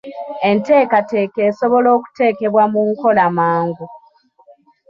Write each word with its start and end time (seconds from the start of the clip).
Enteekateeka 0.49 1.39
esobola 1.49 1.89
okuteekebwa 1.97 2.63
mu 2.71 2.79
nkola 2.89 3.25
mangu. 3.37 3.85